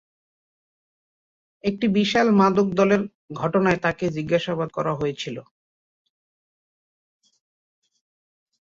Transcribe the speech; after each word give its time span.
একটি 1.63 1.85
বিশাল 1.97 2.27
মাদক 2.39 2.67
দলের 2.79 3.01
ঘটনায় 3.33 3.79
তাঁকে 3.83 4.05
জিজ্ঞাসাবাদ 4.17 4.69
করা 4.77 4.93
হয়েছিল। 4.95 5.37